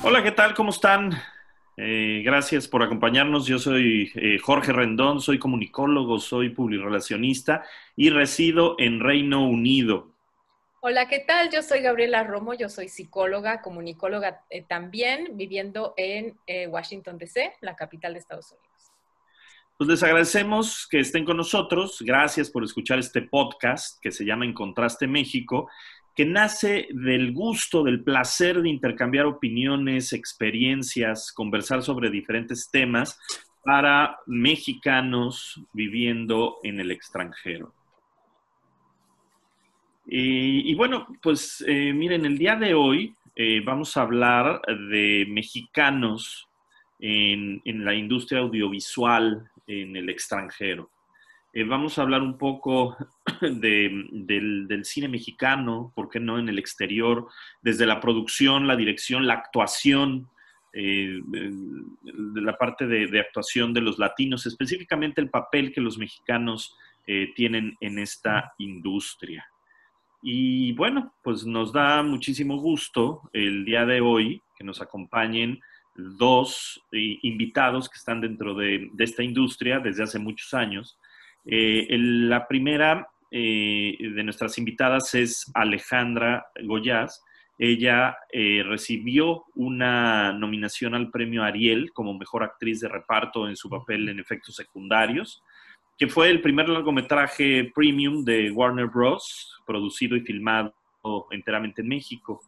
[0.00, 0.54] Hola, ¿qué tal?
[0.54, 1.12] ¿Cómo están?
[1.76, 3.46] Eh, gracias por acompañarnos.
[3.46, 7.64] Yo soy eh, Jorge Rendón, soy comunicólogo, soy publirelacionista
[7.96, 10.12] y resido en Reino Unido.
[10.80, 11.50] Hola, ¿qué tal?
[11.50, 17.74] Yo soy Gabriela Romo, yo soy psicóloga, comunicóloga eh, también, viviendo en Washington, D.C., la
[17.74, 18.68] capital de Estados Unidos.
[19.76, 21.98] Pues les agradecemos que estén con nosotros.
[22.00, 25.68] Gracias por escuchar este podcast que se llama En Contraste México
[26.18, 33.20] que nace del gusto, del placer de intercambiar opiniones, experiencias, conversar sobre diferentes temas
[33.62, 37.72] para mexicanos viviendo en el extranjero.
[40.08, 46.48] Y, bueno, pues eh, miren, el día de hoy eh, vamos a hablar de mexicanos
[46.98, 50.90] en la industria audiovisual en el extranjero.
[51.54, 52.96] Eh, vamos a hablar un poco
[53.40, 57.28] del, cine mexicano, ¿por qué no en el exterior?
[57.62, 60.28] Desde la producción, la dirección, la actuación,
[60.74, 66.76] eh, de la parte de, actuación de los latinos, específicamente el papel que los mexicanos
[67.06, 69.46] eh, tienen en esta industria.
[70.22, 75.60] Y bueno, pues nos da muchísimo gusto el día de hoy que nos acompañen
[75.94, 80.98] dos invitados que están dentro de esta industria desde hace muchos años.
[81.50, 87.24] Eh, la primera eh, de nuestras invitadas es Alejandra Goyaz.
[87.58, 93.70] Ella eh, recibió una nominación al premio Ariel como mejor actriz de reparto en su
[93.70, 95.42] papel en efectos secundarios,
[95.96, 100.74] que fue el primer largometraje premium de Warner Bros., producido y filmado
[101.30, 102.42] enteramente en México.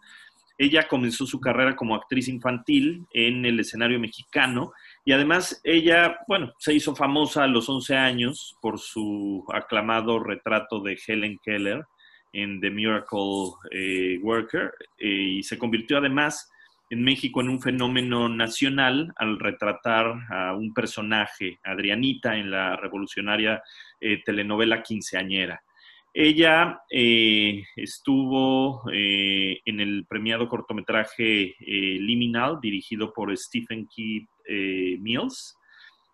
[0.59, 4.73] Ella comenzó su carrera como actriz infantil en el escenario mexicano
[5.05, 10.81] y además ella, bueno, se hizo famosa a los 11 años por su aclamado retrato
[10.81, 11.85] de Helen Keller
[12.33, 16.51] en The Miracle eh, Worker eh, y se convirtió además
[16.91, 23.63] en México en un fenómeno nacional al retratar a un personaje, Adrianita, en la revolucionaria
[24.01, 25.63] eh, telenovela quinceañera.
[26.13, 35.57] Ella estuvo en el premiado cortometraje Liminal, dirigido por Stephen Key eh, Mills.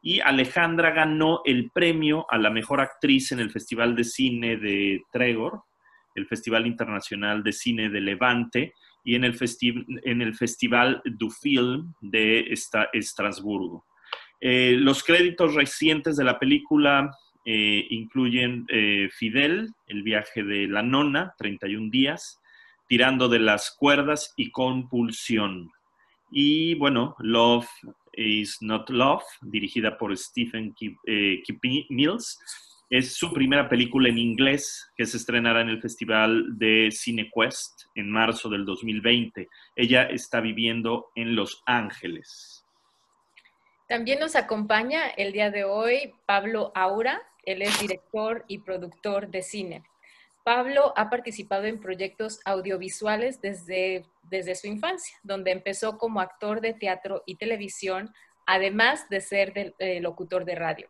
[0.02, 5.02] Y Alejandra ganó el premio a la mejor actriz en el Festival de Cine de
[5.10, 5.62] Tregor,
[6.14, 9.38] el Festival Internacional de Cine de Levante y en el,
[10.04, 12.46] en el Festival du Film de
[12.92, 13.86] Estrasburgo.
[14.40, 17.10] Eh, los créditos recientes de la película
[17.46, 18.66] eh, incluyen
[19.12, 22.40] Fidel, El viaje de la nona, 31 días,
[22.88, 25.72] Tirando de las cuerdas y Compulsión.
[26.30, 27.68] Y bueno, Love
[28.16, 30.74] is Not Love, dirigida por Stephen
[31.06, 31.42] eh,
[31.88, 32.38] Mills.
[32.88, 38.10] Es su primera película en inglés que se estrenará en el Festival de CineQuest en
[38.10, 39.48] marzo del 2020.
[39.74, 42.64] Ella está viviendo en Los Ángeles.
[43.88, 47.22] También nos acompaña el día de hoy Pablo Aura.
[47.46, 49.82] Él es director y productor de cine.
[50.44, 56.74] Pablo ha participado en proyectos audiovisuales desde, desde su infancia, donde empezó como actor de
[56.74, 58.12] teatro y televisión,
[58.46, 60.88] además de ser eh, locutor de radio.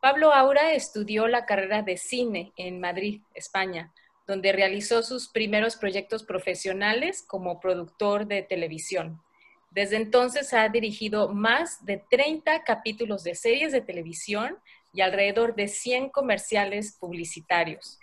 [0.00, 3.90] Pablo Aura estudió la carrera de cine en Madrid, España,
[4.26, 9.22] donde realizó sus primeros proyectos profesionales como productor de televisión.
[9.70, 14.58] Desde entonces ha dirigido más de 30 capítulos de series de televisión
[14.94, 17.98] y alrededor de 100 comerciales publicitarios.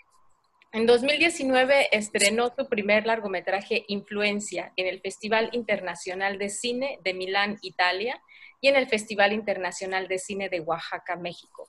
[0.73, 7.57] En 2019 estrenó su primer largometraje Influencia en el Festival Internacional de Cine de Milán,
[7.61, 8.21] Italia,
[8.61, 11.67] y en el Festival Internacional de Cine de Oaxaca, México.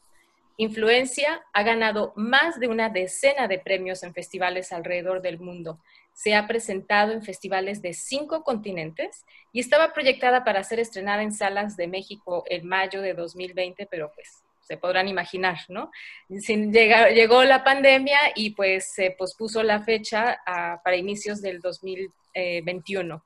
[0.59, 5.81] Influencia ha ganado más de una decena de premios en festivales alrededor del mundo.
[6.13, 11.33] Se ha presentado en festivales de cinco continentes y estaba proyectada para ser estrenada en
[11.33, 15.91] salas de México en mayo de 2020, pero pues se podrán imaginar, ¿no?
[16.31, 20.39] llegó la pandemia y pues se pospuso la fecha
[20.83, 23.23] para inicios del 2021.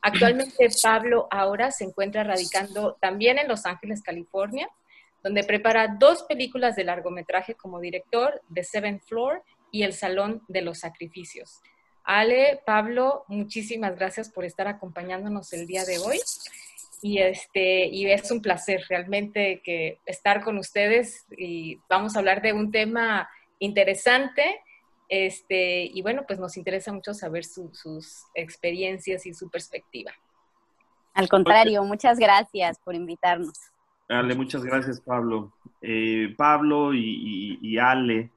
[0.00, 4.68] Actualmente Pablo ahora se encuentra radicando también en Los Ángeles, California,
[5.24, 9.42] donde prepara dos películas de largometraje como director, The Seventh Floor
[9.72, 11.62] y El Salón de los Sacrificios.
[12.04, 16.20] Ale, Pablo, muchísimas gracias por estar acompañándonos el día de hoy.
[17.02, 22.42] Y, este, y es un placer realmente que estar con ustedes y vamos a hablar
[22.42, 23.28] de un tema
[23.58, 24.60] interesante.
[25.08, 30.12] Este, y bueno, pues nos interesa mucho saber sus experiencias y su perspectiva.
[31.14, 33.58] Al contrario, muchas gracias por invitarnos.
[34.08, 35.52] Ale, muchas gracias, Pablo.
[35.80, 38.30] Eh, Pablo y, Ale,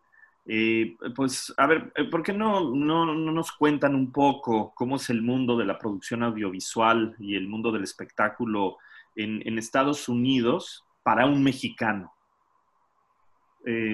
[0.52, 5.10] eh, pues a ver, eh, ¿por qué no, no, nos cuentan un poco cómo es
[5.10, 8.78] el mundo de la producción audiovisual y el mundo del espectáculo
[9.16, 12.14] en, Estados Unidos para un mexicano?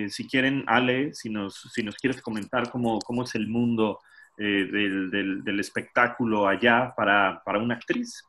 [0.08, 4.00] si quieren, Ale, si nos, si nos quieres comentar cómo, cómo es el mundo
[4.38, 5.10] del,
[5.44, 8.24] del, espectáculo allá para, para una actriz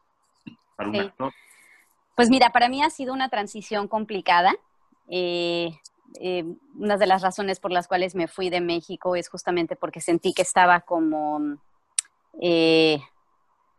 [0.76, 1.32] para un actor?
[2.14, 4.54] Pues mira, para mí ha sido una transición complicada.
[5.08, 5.70] Eh,
[6.20, 6.44] eh,
[6.78, 10.32] una de las razones por las cuales me fui de México es justamente porque sentí
[10.32, 11.58] que estaba como
[12.40, 13.00] eh,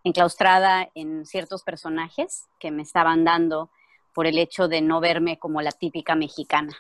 [0.04, 3.70] enclaustrada en ciertos personajes que me estaban dando
[4.14, 6.76] por el hecho de no verme como la típica mexicana,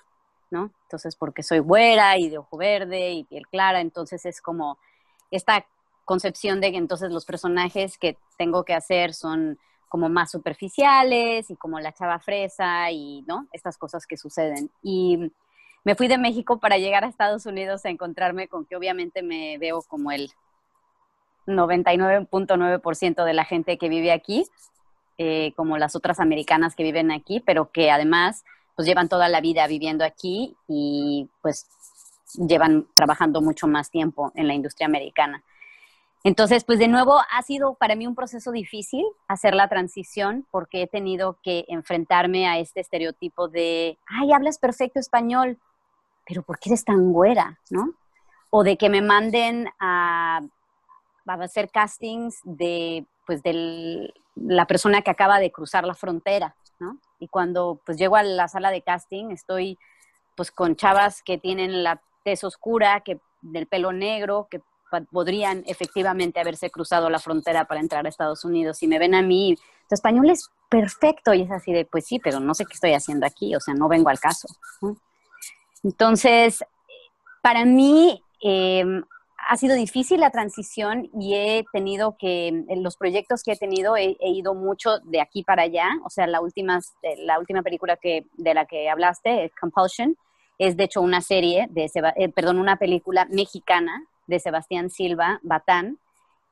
[0.50, 0.71] ¿no?
[0.83, 4.80] Entonces, porque soy güera y de ojo verde y piel clara, entonces es como
[5.30, 5.65] esta
[6.06, 11.56] concepción de que entonces los personajes que tengo que hacer son como más superficiales y
[11.56, 13.48] como la chava fresa y, ¿no?
[13.51, 14.71] Estas cosas que suceden.
[14.81, 15.31] Y
[15.88, 19.57] me fui de México para llegar a Estados Unidos a encontrarme con que obviamente me
[19.57, 20.34] veo como el
[21.45, 24.44] 99.9% de la gente que vive aquí,
[25.18, 28.44] eh, como las otras americanas que viven aquí, pero que además
[28.75, 31.69] pues llevan toda la vida viviendo aquí y pues
[32.34, 35.42] llevan trabajando mucho más tiempo en la industria americana.
[36.25, 40.81] Entonces, pues de nuevo ha sido para mí un proceso difícil hacer la transición porque
[40.81, 45.57] he tenido que enfrentarme a este estereotipo de, ay, hablas perfecto español,
[46.27, 47.59] pero ¿por qué eres tan güera?
[47.69, 47.94] ¿No?
[48.50, 50.41] O de que me manden a,
[51.25, 57.00] hacer castings de, pues, de la persona que acaba de cruzar la frontera, ¿no?
[57.19, 59.77] Y cuando pues llego a la sala de casting estoy
[60.35, 64.62] pues con chavas que tienen la tez oscura, que del pelo negro, que
[65.12, 69.21] podrían efectivamente haberse cruzado la frontera para entrar a Estados Unidos y me ven a
[69.21, 69.57] mí,
[69.89, 72.94] tu español es perfecto y es así de, pues sí, pero no sé qué estoy
[72.94, 74.47] haciendo aquí, o sea, no vengo al caso.
[75.83, 76.63] Entonces,
[77.41, 79.03] para mí em,
[79.47, 83.95] ha sido difícil la transición y he tenido que, en los proyectos que he tenido,
[83.95, 86.79] he, ido mucho de aquí para allá, o sea, la última,
[87.19, 90.18] la última película que, de la que hablaste, Compulsion,
[90.57, 95.97] es de hecho una serie, de, eh, perdón, una película mexicana de Sebastián Silva, Batán,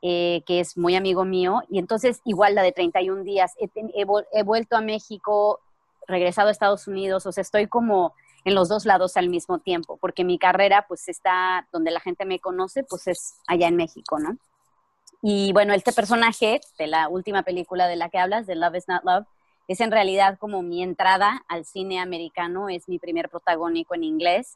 [0.01, 4.77] eh, que es muy amigo mío, y entonces igual la de 31 días, he, vuelto
[4.77, 5.59] a México,
[6.07, 8.13] regresado a Estados Unidos, o sea, estoy como
[8.45, 12.25] en los dos lados al mismo tiempo, porque mi carrera pues está donde la gente
[12.25, 14.37] me conoce, pues es allá en México, ¿no?
[15.21, 18.87] Y bueno, este personaje de la última película de la que hablas, de Love is
[18.87, 19.25] Not Love,
[19.67, 24.55] es en realidad como mi entrada al cine americano, es mi primer protagónico en inglés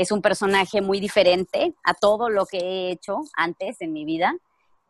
[0.00, 4.34] es un personaje muy diferente a todo lo que he hecho antes en mi vida.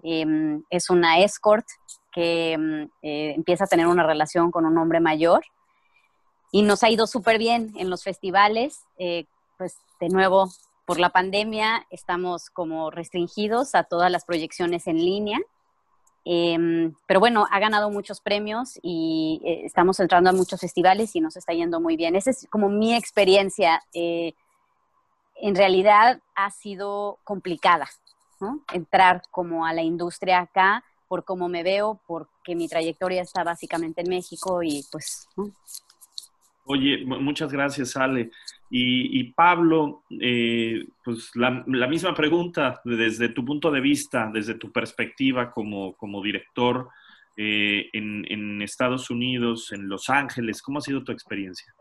[0.04, 1.66] Em, es una escort
[2.12, 5.42] que em, eh, empieza a tener una relación con un hombre mayor
[6.52, 8.80] y nos ha ido súper bien en los festivales.
[8.98, 9.26] Eh,
[9.56, 10.50] pues de nuevo,
[10.84, 15.38] por la pandemia estamos como restringidos a todas las proyecciones en línea.
[16.24, 21.20] Em, pero bueno, ha ganado muchos premios y eh, estamos entrando a muchos festivales y
[21.20, 22.16] nos está yendo muy bien.
[22.16, 23.82] Esa es como mi experiencia
[25.42, 27.88] en realidad ha sido complicada,
[28.40, 28.60] ¿no?
[28.72, 34.02] Entrar como a la industria acá por cómo me veo, porque mi trayectoria está básicamente
[34.02, 35.28] en México y pues...
[36.72, 38.30] Oye, muchas gracias, Ale.
[38.70, 45.50] Y, Pablo, eh, pues la, misma pregunta desde tu punto de vista, desde tu perspectiva
[45.50, 46.88] como, como director
[47.36, 51.74] eh, en, en, Estados Unidos, en Los Ángeles, ¿cómo ha sido tu experiencia?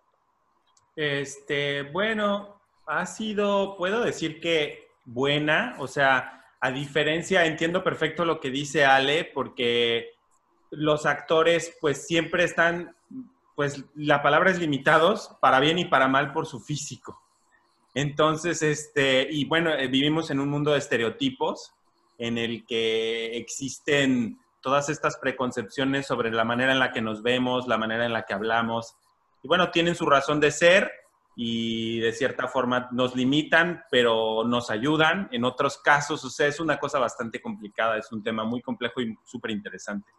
[0.96, 8.40] Este, bueno, ha sido, puedo decir que buena, o sea, a diferencia, entiendo perfecto lo
[8.40, 10.14] que dice Ale, porque
[10.72, 12.96] los actores pues siempre están,
[13.60, 17.22] pues la palabra es limitados, para bien y para mal por su físico.
[17.94, 21.74] Entonces, este, y bueno, eh, vivimos en un mundo de estereotipos
[22.18, 27.68] en el que existen todas estas preconcepciones sobre la manera en la que nos vemos,
[27.68, 28.96] la manera en la que hablamos.
[29.44, 30.90] Y bueno, tienen su razón de ser,
[31.36, 35.28] y de cierta forma nos limitan, pero nos ayudan.
[35.34, 39.18] En otros casos, o es una cosa bastante complicada, es un tema muy complejo y
[39.26, 40.10] súper interesante.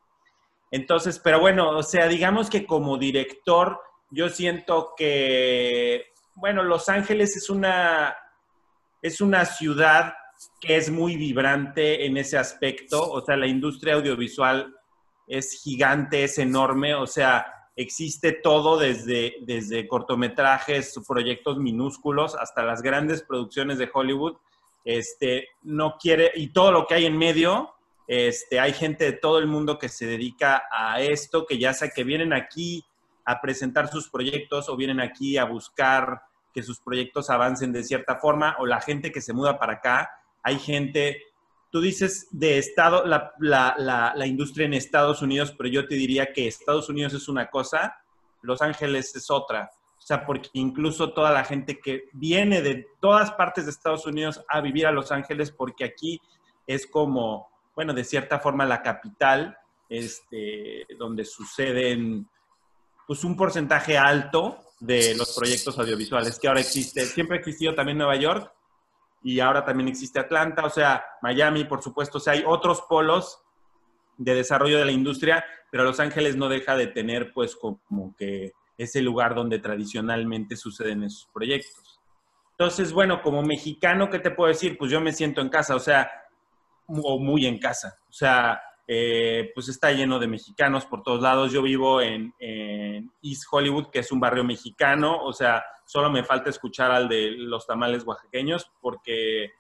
[0.71, 7.37] Entonces, pero bueno, o sea, digamos que como director, yo siento que, bueno, Los Ángeles
[7.37, 8.17] es una,
[9.03, 10.15] es una ciudad
[10.61, 14.75] que es muy vibrante en ese aspecto, o sea, la industria audiovisual
[15.27, 17.47] es gigante, es enorme, o sea,
[17.77, 24.37] existe todo desde, desde cortometrajes, proyectos minúsculos hasta las grandes producciones de Hollywood.
[24.85, 27.75] Este, no quiere, y todo lo que hay en medio,
[28.13, 31.91] este, hay gente de todo el mundo que se dedica a esto, que ya sea
[31.91, 32.85] que vienen aquí
[33.25, 36.21] a presentar sus proyectos o vienen aquí a buscar
[36.53, 40.11] que sus proyectos avancen de cierta forma, o la gente que se muda para acá.
[40.43, 41.23] Hay gente,
[41.71, 43.77] tú dices de Estado, la, la,
[44.17, 47.97] la, industria en Estados Unidos, pero yo te diría que Estados Unidos es una cosa,
[48.43, 49.71] Los Ángeles es otra.
[49.97, 54.45] O sea, porque incluso toda la gente que viene de todas partes de Estados Unidos
[54.49, 56.21] a vivir a Los Ángeles, porque aquí
[56.67, 57.51] es como,
[57.81, 59.57] bueno, de cierta forma la capital,
[59.89, 62.29] este, donde suceden
[63.07, 67.07] pues un porcentaje alto de los proyectos audiovisuales que ahora existe.
[67.07, 68.53] Siempre ha existido también Nueva York
[69.23, 73.39] y ahora también existe Atlanta, o sea, Miami, por supuesto, o sea, hay otros polos
[74.19, 78.53] de desarrollo de la industria, pero Los Ángeles no deja de tener pues como que
[78.77, 81.99] ese lugar donde tradicionalmente suceden esos proyectos.
[82.59, 84.77] Entonces, bueno, como mexicano, ¿qué te puedo decir?
[84.77, 86.11] Pues yo me siento en casa, o sea,
[87.03, 87.99] o muy en casa.
[88.09, 88.61] O sea,
[88.93, 91.53] eh, pues está lleno de mexicanos por todos lados.
[91.53, 92.35] Yo vivo en,
[93.23, 97.31] East Hollywood, que es un barrio mexicano, o sea, solo me falta escuchar al de
[97.31, 99.53] los tamales oaxaqueños porque,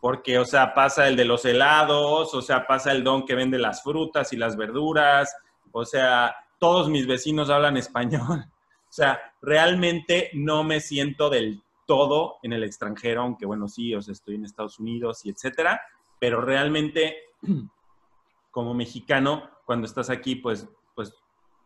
[0.00, 3.58] porque, o sea, pasa el de los helados, o sea, pasa el don que vende
[3.58, 5.34] las frutas y las verduras,
[5.72, 8.44] o sea, todos mis vecinos hablan español.
[8.88, 14.00] O sea, realmente no me siento del todo en el extranjero, aunque bueno, sí, o
[14.00, 15.80] sea, estoy en Estados Unidos y etcétera,
[16.18, 17.16] pero realmente
[18.50, 21.12] como mexicano, cuando estás aquí, pues, pues,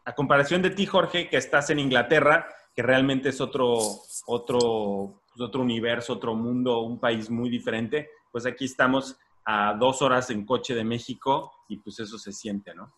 [0.05, 3.79] a comparación de ti, Jorge, que estás en Inglaterra, que realmente es otro,
[4.27, 10.03] otro, pues, otro universo, otro mundo, un país muy diferente, pues aquí estamos a dos
[10.03, 12.93] horas en coche de México y pues eso se siente, ¿no?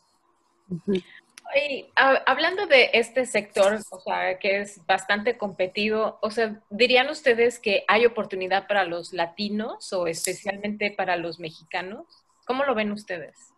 [1.96, 7.84] Hablando de este sector, o sea, que es bastante competido, o sea, ¿dirían ustedes que
[7.88, 12.06] hay oportunidad para los latinos o especialmente para los mexicanos?
[12.44, 13.52] ¿Cómo lo ven ustedes?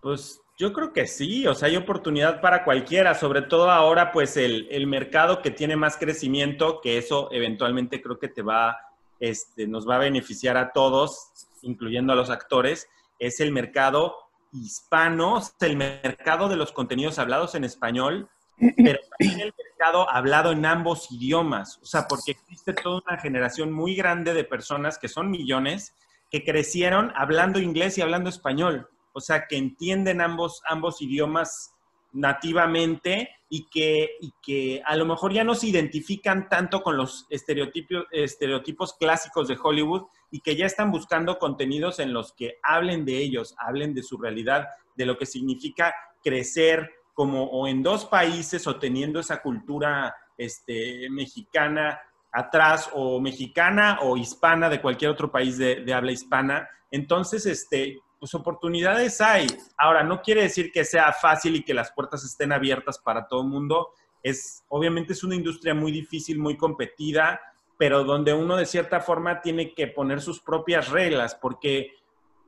[0.00, 4.36] Pues yo creo que sí, o sea, hay oportunidad para cualquiera, sobre todo ahora, pues
[4.36, 8.78] el, mercado que tiene más crecimiento, que eso eventualmente creo que te va,
[9.20, 15.40] este, nos va a beneficiar a todos, incluyendo a los actores, es el mercado hispano,
[15.60, 21.10] el mercado de los contenidos hablados en español, pero también el mercado hablado en ambos
[21.10, 25.94] idiomas, o sea, porque existe toda una generación muy grande de personas que son millones
[26.30, 28.88] que crecieron hablando inglés y hablando español.
[29.12, 31.72] O sea, que entienden ambos, ambos idiomas
[32.12, 37.26] nativamente y que, y que a lo mejor ya no se identifican tanto con los
[37.30, 43.04] estereotipos, estereotipos clásicos de Hollywood y que ya están buscando contenidos en los que hablen
[43.04, 48.04] de ellos, hablen de su realidad, de lo que significa crecer como o en dos
[48.04, 51.98] países o teniendo esa cultura este, mexicana
[52.32, 56.68] atrás o mexicana o hispana de cualquier otro país de, de habla hispana.
[56.90, 59.46] Entonces, este, pues oportunidades hay.
[59.76, 63.42] Ahora, no quiere decir que sea fácil y que las puertas estén abiertas para todo
[63.42, 63.90] el mundo.
[64.22, 67.40] Es, obviamente es una industria muy difícil, muy competida,
[67.78, 71.94] pero donde uno de cierta forma tiene que poner sus propias reglas, porque,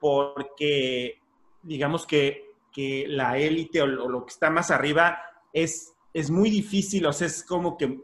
[0.00, 1.20] porque
[1.62, 2.46] digamos que,
[3.08, 5.20] la élite o, lo que está más arriba
[5.52, 7.98] es, es muy difícil, o sea, es como que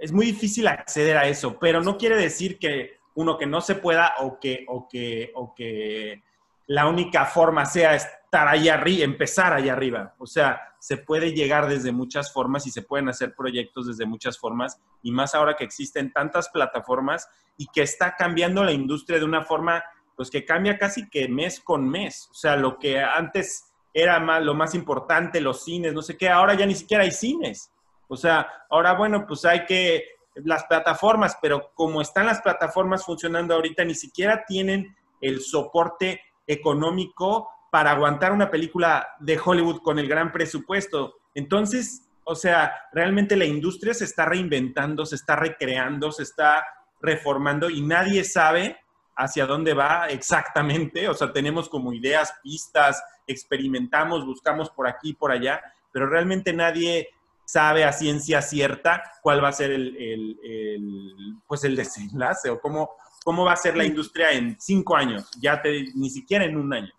[0.00, 3.76] es muy difícil acceder a eso, pero no quiere decir que uno que no se
[3.76, 6.24] pueda o que, o que, o que
[6.66, 7.96] la única forma sea
[8.34, 10.12] estar allá arriba, empezar allá arriba.
[10.18, 14.40] O sea, se puede llegar desde muchas formas y se pueden hacer proyectos desde muchas
[14.40, 19.24] formas, y más ahora que existen tantas plataformas y que está cambiando la industria de
[19.24, 19.84] una forma,
[20.16, 22.28] pues que cambia casi que mes con mes.
[22.32, 26.28] O sea, lo que antes era más, lo más importante, los cines, no sé qué,
[26.28, 27.70] ahora ya ni siquiera hay cines.
[28.08, 33.54] O sea, ahora, bueno, pues hay que las plataformas, pero como están las plataformas funcionando
[33.54, 40.06] ahorita, ni siquiera tienen el soporte económico para aguantar una película de Hollywood con el
[40.06, 41.16] gran presupuesto.
[41.34, 46.64] Entonces, o sea, realmente la industria se está reinventando, se está recreando, se está
[47.00, 48.76] reformando y nadie sabe
[49.16, 51.08] hacia dónde va exactamente.
[51.08, 57.08] O sea, tenemos como ideas, pistas, experimentamos, buscamos por aquí, por allá, pero realmente nadie
[57.44, 62.90] sabe a ciencia cierta cuál va a ser el, el pues el desenlace o cómo,
[63.24, 66.72] cómo va a ser la industria en cinco años, ya te, ni siquiera en un
[66.72, 66.92] año.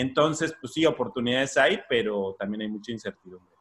[0.00, 3.52] Entonces, pues sí, oportunidades hay, pero también hay mucha incertidumbre.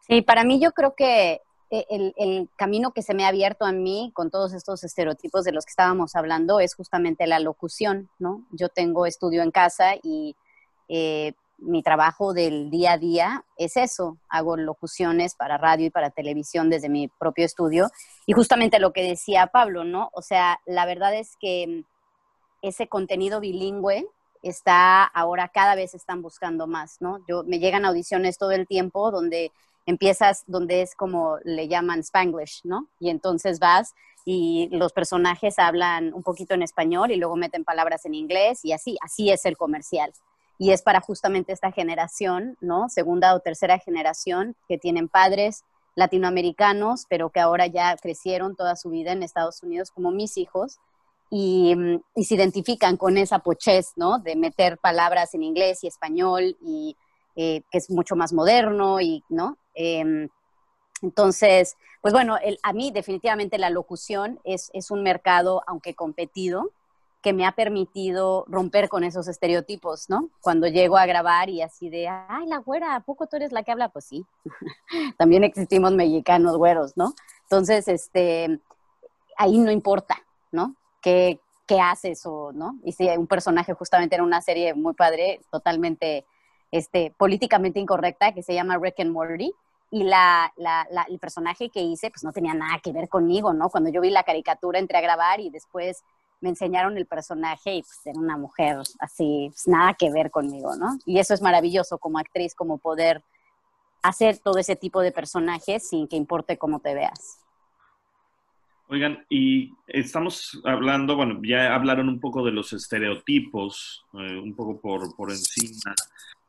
[0.00, 3.70] Sí, para mí yo creo que eh, el, camino que se me ha abierto a
[3.70, 8.44] mí con todos estos estereotipos de los que estábamos hablando es justamente la locución, ¿no?
[8.50, 10.34] Yo tengo estudio en casa y
[10.88, 14.18] eh, mi trabajo del día a día es eso.
[14.28, 17.90] Hago locuciones para radio y para televisión desde mi propio estudio.
[18.26, 20.10] Y justamente lo que decía Pablo, ¿no?
[20.14, 21.84] O sea, la verdad es que
[22.60, 24.08] ese contenido bilingüe
[24.48, 27.20] está ahora cada vez están buscando más, ¿no?
[27.28, 29.52] Yo me llegan audiciones todo el tiempo donde
[29.86, 32.88] empiezas donde es como le llaman Spanglish, ¿no?
[32.98, 38.04] Y entonces vas y los personajes hablan un poquito en español y luego meten palabras
[38.04, 40.12] en inglés y así, así es el comercial.
[40.58, 42.88] Y es para justamente esta generación, ¿no?
[42.88, 48.90] Segunda o tercera generación que tienen padres latinoamericanos, pero que ahora ya crecieron toda su
[48.90, 50.78] vida en Estados Unidos como mis hijos
[51.30, 51.74] y,
[52.16, 54.18] se identifican con esa pochez, ¿no?
[54.18, 56.96] De meter palabras en inglés y español y
[57.34, 59.58] eh, que es mucho más moderno y, ¿no?
[59.74, 60.28] Em,
[61.02, 66.70] entonces, pues bueno, a mí definitivamente la locución es, es, un mercado, aunque competido,
[67.26, 70.30] que me ha permitido romper con esos estereotipos, ¿no?
[70.40, 73.64] Cuando llego a grabar y así de, ay, la güera, ¿a poco tú eres la
[73.64, 73.88] que habla?
[73.88, 74.24] Pues sí,
[75.18, 77.14] también existimos mexicanos güeros, ¿no?
[77.42, 78.60] Entonces, este,
[79.36, 80.16] ahí no importa,
[80.52, 80.76] ¿no?
[81.06, 82.80] ¿Qué, qué haces o, ¿no?
[82.82, 86.26] Y si un personaje justamente en una serie muy padre, totalmente,
[86.72, 89.52] este, políticamente incorrecta, que se llama Rick and Morty,
[89.92, 93.70] y la, la, el personaje que hice pues no tenía nada que ver conmigo, ¿no?
[93.70, 96.02] Cuando yo vi la caricatura entré a grabar y después
[96.40, 100.74] me enseñaron el personaje y pues era una mujer así, pues, nada que ver conmigo,
[100.74, 100.98] ¿no?
[101.06, 103.22] Y eso es maravilloso como actriz, como poder
[104.02, 107.45] hacer todo ese tipo de personajes sin que importe cómo te veas.
[108.88, 114.80] Oigan, y estamos hablando, bueno, ya hablaron un poco de los estereotipos, eh, un poco
[114.80, 115.92] por, por encima.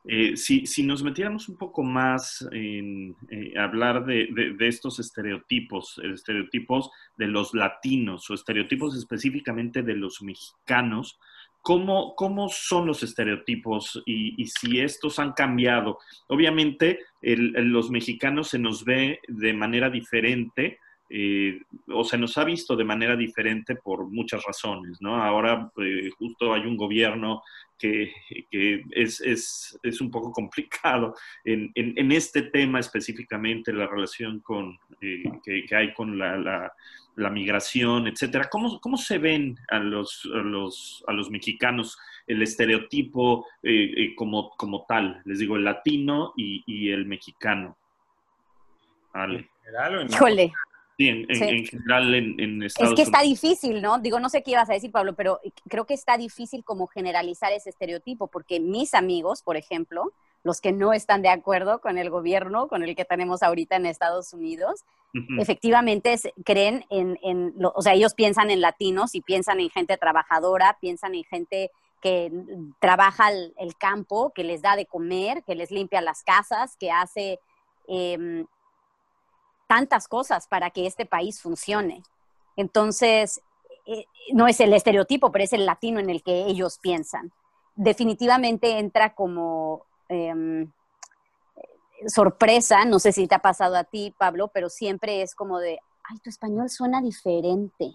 [0.04, 6.00] Eh, si, si, nos metiéramos un poco más en eh, hablar de, de, estos estereotipos,
[6.04, 11.18] estereotipos de los latinos o estereotipos específicamente de los mexicanos,
[11.60, 15.98] ¿cómo, cómo son los estereotipos y, y, si estos han cambiado?
[16.28, 20.78] Obviamente, los mexicanos se nos ve de manera diferente
[21.10, 25.16] eh, o se nos ha visto de manera diferente por muchas razones, ¿no?
[25.16, 27.42] Ahora eh, justo hay un gobierno
[27.78, 28.12] que,
[28.90, 36.18] es, un poco complicado en, este tema específicamente, la relación con, eh, que, hay con
[36.18, 36.72] la,
[37.16, 38.48] migración, etcétera.
[38.50, 43.46] ¿Cómo, ¿Cómo, se ven a los, los, a los mexicanos el estereotipo
[44.14, 45.22] como, como tal?
[45.24, 47.76] Les digo, el latino y, el mexicano.
[50.08, 50.52] Híjole,
[50.98, 54.00] Sí, en, general en, Estados Es que está difícil, ¿no?
[54.00, 57.52] Digo, no sé qué ibas a decir, Pablo, pero creo que está difícil como generalizar
[57.52, 62.10] ese estereotipo, porque mis amigos, por ejemplo, los que no están de acuerdo con el
[62.10, 64.84] gobierno, con el que tenemos ahorita en Estados Unidos,
[65.38, 70.78] efectivamente creen en, en o sea, ellos piensan en latinos y piensan en gente trabajadora,
[70.80, 71.70] piensan en gente
[72.02, 72.32] que
[72.80, 77.38] trabaja el, campo, que les da de comer, que les limpia las casas, que hace...
[77.86, 78.46] Em,
[79.68, 82.02] tantas cosas para que este país funcione.
[82.56, 83.40] Entonces,
[83.86, 87.32] eh, no es el estereotipo, pero es el latino en el que ellos piensan.
[87.76, 90.72] Definitivamente entra como em,
[92.06, 95.78] sorpresa, no sé si te ha pasado a ti, Pablo, pero siempre es como de,
[96.04, 97.92] ay, tu español suena diferente,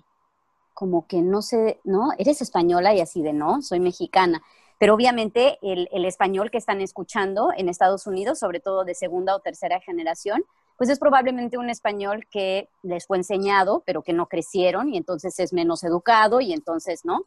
[0.74, 2.12] como que no sé, ¿no?
[2.18, 4.42] Eres española y así de, no, soy mexicana.
[4.80, 9.36] Pero obviamente el, el español que están escuchando en Estados Unidos, sobre todo de segunda
[9.36, 10.44] o tercera generación,
[10.84, 15.40] pues es probablemente un español que les fue enseñado, pero que no crecieron y entonces
[15.40, 17.24] es menos educado y entonces, ¿no?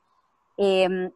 [0.58, 1.10] Em,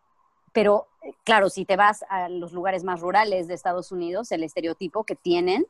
[0.54, 0.86] pero
[1.22, 5.16] claro, si te vas a los lugares más rurales de Estados Unidos, el estereotipo que
[5.16, 5.66] tienen,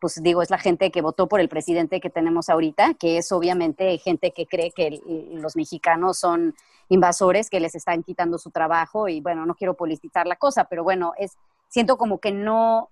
[0.00, 3.32] pues digo, es la gente que votó por el presidente que tenemos ahorita, que es
[3.32, 5.00] obviamente gente que cree que
[5.32, 6.54] los mexicanos son
[6.88, 10.84] invasores, que les están quitando su trabajo y bueno, no quiero politizar la cosa, pero
[10.84, 11.36] bueno, es
[11.68, 12.90] siento como que no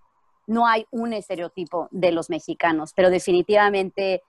[0.50, 4.24] no hay un estereotipo de los mexicanos, pero definitivamente,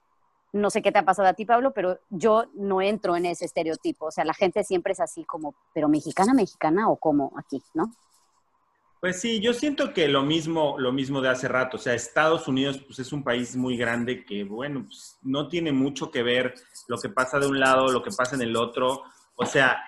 [0.54, 3.46] no sé qué te ha pasado a ti, Pablo, pero yo no entro en ese
[3.46, 4.06] estereotipo.
[4.06, 7.92] O sea, la gente siempre es así como, pero mexicana, mexicana o como aquí, ¿no?
[9.00, 11.78] Pues sí, yo siento que lo mismo, lo mismo de hace rato.
[11.78, 15.72] O sea, Estados Unidos pues, es un país muy grande que, bueno, pues, no tiene
[15.72, 16.54] mucho que ver
[16.88, 19.02] lo que pasa de un lado, lo que pasa en el otro.
[19.38, 19.84] O sea,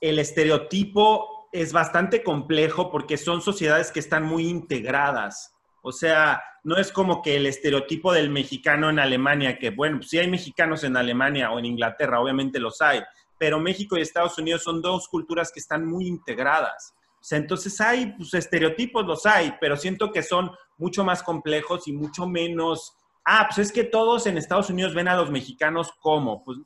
[0.00, 5.52] el estereotipo es bastante complejo porque son sociedades que están muy integradas.
[5.86, 10.18] O sea, no es como que el estereotipo del mexicano en Alemania, que bueno, si
[10.18, 13.02] hay mexicanos en Alemania o en Inglaterra, obviamente los hay,
[13.38, 16.92] pero México y Estados Unidos son dos culturas que están muy integradas.
[17.20, 21.86] O sea, entonces hay, pues estereotipos los hay, pero siento que son mucho más complejos
[21.86, 25.92] y mucho menos, ah, pues es que todos en Estados Unidos ven a los mexicanos
[26.00, 26.58] como, pues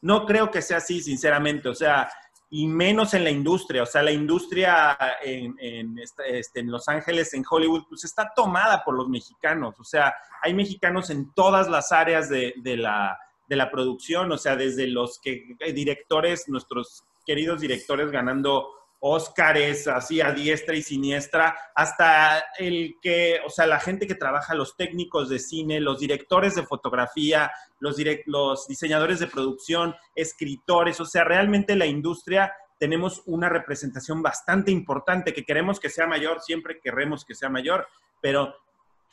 [0.00, 1.68] no creo que sea así, sinceramente.
[1.68, 2.10] O sea,
[2.50, 3.82] y menos en la industria.
[3.82, 8.82] O sea, la industria en, en, este, en, Los Ángeles, en Hollywood, pues está tomada
[8.84, 9.74] por los mexicanos.
[9.80, 14.38] O sea, hay mexicanos en todas las áreas de, de la, de la producción, o
[14.38, 18.68] sea, desde los que, eh, directores, nuestros queridos directores ganando
[19.08, 24.54] Óscares así a diestra y siniestra, hasta el que, o sea, la gente que trabaja,
[24.54, 31.04] los técnicos de cine, los directores de fotografía, los, los diseñadores de producción, escritores, o
[31.04, 36.80] sea, realmente la industria tenemos una representación bastante importante que queremos que sea mayor, siempre
[36.80, 37.86] queremos que sea mayor,
[38.20, 38.56] pero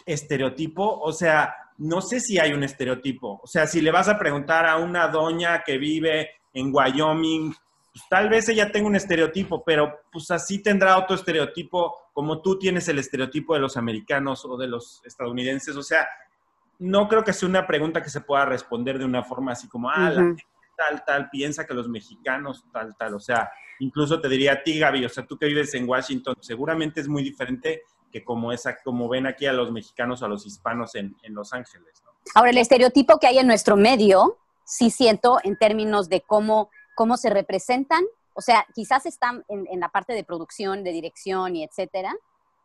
[0.08, 4.17] estereotipo, o sea, no sé si hay un estereotipo, o sea, si le vas a
[4.17, 7.53] preguntar a una doña que vive en Wyoming,
[7.93, 12.58] pues, tal vez ella tenga un estereotipo, pero pues así tendrá otro estereotipo como tú
[12.58, 15.75] tienes el estereotipo de los americanos o de los estadounidenses.
[15.75, 16.08] O sea,
[16.79, 19.89] no creo que sea una pregunta que se pueda responder de una forma así como,
[19.89, 20.43] ah, la gente
[20.75, 23.13] tal, tal, piensa que los mexicanos tal, tal.
[23.13, 26.36] O sea, incluso te diría a ti, Gaby, o sea, tú que vives en Washington,
[26.41, 30.29] seguramente es muy diferente que como, esa, como ven aquí a los mexicanos o a
[30.29, 32.03] los hispanos en, en Los Ángeles.
[32.36, 37.17] Ahora, el estereotipo que hay en nuestro medio, sí siento en términos de cómo cómo
[37.17, 38.03] se representan,
[38.34, 42.15] o sea, quizás están en, la parte de producción, de dirección y etcétera,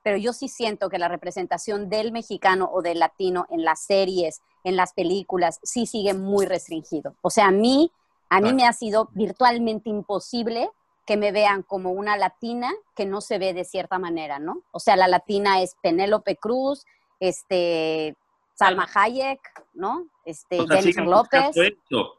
[0.03, 4.41] pero yo sí siento que la representación del mexicano o del latino en las series,
[4.65, 7.15] en las películas, sí sigue muy restringido.
[7.21, 7.93] O sea, a mí,
[8.31, 10.71] a mí me ha sido virtualmente imposible
[11.05, 14.63] que me vean como una latina que no se ve de cierta manera, ¿no?
[14.73, 16.85] O sea, la latina es Penélope Cruz,
[17.21, 18.15] este,
[18.59, 19.41] Salma Hayek,
[19.75, 20.09] ¿no?
[20.25, 21.57] Este, Jennifer López.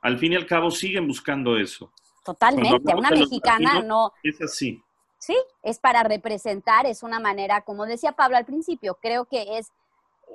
[0.02, 1.92] Al fin y al cabo siguen buscando eso.
[2.24, 4.14] Totalmente, una mexicana no...
[4.24, 4.82] Es así.
[5.18, 9.74] Sí, es para representar, es una manera, como decía Pablo al principio, creo que es,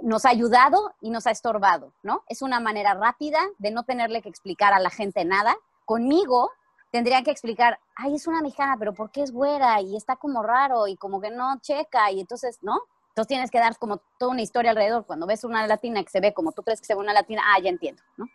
[0.02, 2.22] nos ha ayudado y nos ha estorbado, ¿no?
[2.28, 5.56] Es una manera rápida de no tenerle que explicar a la gente nada.
[5.86, 6.50] Conmigo
[6.90, 9.80] tendrían que explicar, ay, es una mexicana, pero ¿por qué es güera?
[9.80, 12.78] Y está como raro y como que no checa y entonces, ¿no?
[13.14, 15.06] Entonces tienes que dar como toda una historia alrededor.
[15.06, 17.44] Cuando ves una latina que se ve como tú crees que se ve una latina,
[17.46, 18.26] ah, ya entiendo, ¿no?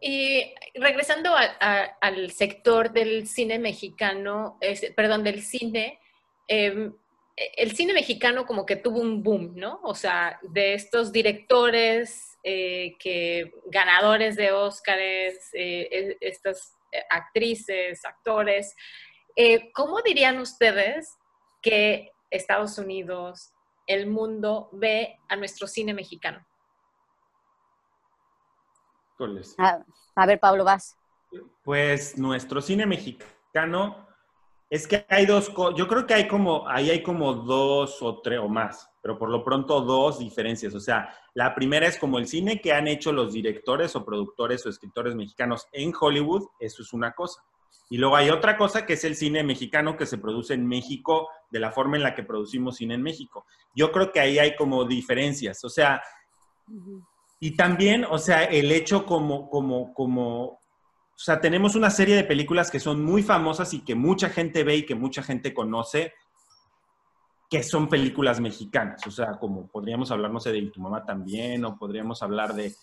[0.00, 4.58] Y regresando al sector del cine mexicano,
[4.96, 6.00] perdón, del cine,
[6.48, 6.92] em,
[7.36, 9.78] el cine mexicano como que tuvo un boom, ¿no?
[9.84, 16.76] O sea, de estos directores eh, que ganadores de Óscares, eh, e, estas
[17.10, 18.74] actrices, actores,
[19.36, 21.16] eh, ¿cómo dirían ustedes
[21.62, 23.52] que Estados Unidos,
[23.86, 26.44] el mundo ve a nuestro cine mexicano?
[29.58, 30.96] A, ver, Pablo, vas.
[31.62, 34.08] Pues nuestro cine mexicano
[34.68, 38.40] es que hay dos, yo creo que hay como, ahí hay como dos o tres
[38.40, 40.74] o más, pero por lo pronto dos diferencias.
[40.74, 44.64] O sea, la primera es como el cine que han hecho los directores o productores
[44.66, 47.44] o escritores mexicanos en Hollywood, eso es una cosa.
[47.90, 51.28] Y luego hay otra cosa que es el cine mexicano que se produce en México
[51.50, 53.44] de la forma en la que producimos cine en México.
[53.74, 55.62] Yo creo que ahí hay como diferencias.
[55.64, 56.02] O sea,
[57.38, 60.60] y también, o sea, el hecho como, como, como, o
[61.16, 64.76] sea, tenemos una serie de películas que son muy famosas y que mucha gente ve
[64.76, 66.14] y que mucha gente conoce,
[67.50, 69.06] que son películas mexicanas.
[69.06, 72.74] O sea, como podríamos hablar, no sé, de Tu Mamá también, o podríamos hablar de,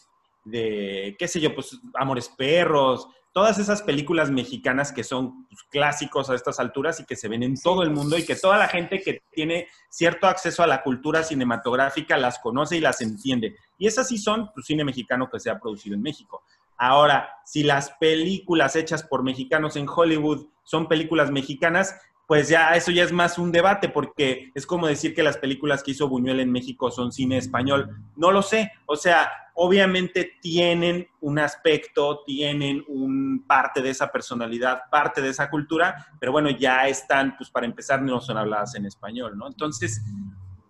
[0.43, 6.29] de qué sé yo, pues Amores Perros, todas esas películas mexicanas que son pues, clásicos
[6.29, 8.67] a estas alturas y que se ven en todo el mundo y que toda la
[8.67, 13.55] gente que tiene cierto acceso a la cultura cinematográfica las conoce y las entiende.
[13.77, 16.43] Y esas sí son pues, cine mexicano que se ha producido en México.
[16.77, 21.99] Ahora, si las películas hechas por mexicanos en Hollywood son películas mexicanas,
[22.29, 25.81] pues ya eso ya es más un debate, porque es como decir que las películas
[25.81, 28.03] que hizo Buñuel en México son cine español.
[28.15, 28.71] No lo sé.
[28.85, 35.49] O sea, obviamente tienen un aspecto, tienen un parte de esa personalidad, parte de esa
[35.49, 39.47] cultura, pero bueno, ya están, pues para empezar, no son habladas en español, ¿no?
[39.47, 40.05] Entonces,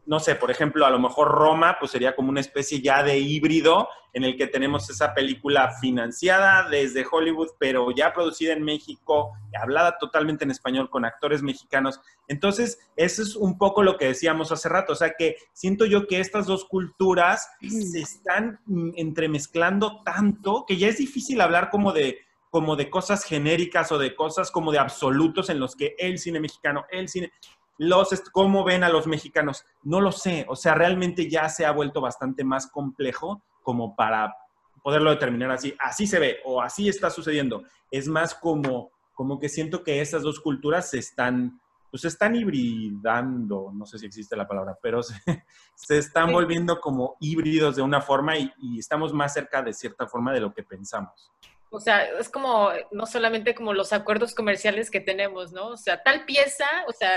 [0.10, 3.20] no sé, por ejemplo, a lo mejor Roma, pues sería como una especie ya de
[3.20, 9.34] híbrido en el que tenemos esa película financiada desde Hollywood, pero ya producida en México,
[9.62, 12.02] hablada totalmente en español con actores mexicanos.
[12.28, 16.08] Entonces, eso es un poco lo que decíamos hace rato, o sea que siento yo
[16.08, 21.94] que estas dos culturas se están mm, entremezclando tanto que ya es difícil hablar como
[21.94, 22.18] de
[22.50, 26.40] como de cosas genéricas o de cosas como de absolutos en los que el cine
[26.40, 27.32] mexicano, el cine,
[27.80, 29.66] los, ¿Cómo ven a los mexicanos?
[29.84, 30.46] No lo sé.
[30.50, 34.36] O sea, realmente ya se ha vuelto bastante más complejo como para
[34.84, 35.74] poderlo determinar así.
[35.80, 37.64] Así se ve o así está sucediendo.
[37.90, 43.72] Es más como, como que siento que esas dos culturas se están, pues están hibridando,
[43.74, 45.16] no sé si existe la palabra, pero se,
[45.98, 50.34] están volviendo como híbridos de una forma y, y, estamos más cerca de cierta forma
[50.34, 51.32] de lo que pensamos.
[51.72, 55.68] O sea, es como, no solamente como los acuerdos comerciales que tenemos, ¿no?
[55.68, 57.10] O sea, tal pieza, o sea,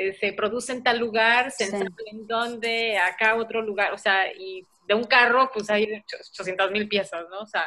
[0.00, 4.32] eh, se produce en tal lugar, se ensambla en donde, acá otro lugar, o sea,
[4.32, 7.40] y de un carro, pues hay 800 mil piezas, ¿no?
[7.40, 7.64] O sea,